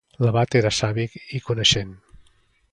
L'abat 0.25 0.57
era 0.59 0.71
savi 0.77 1.05
i 1.39 1.43
coneixent. 1.51 1.95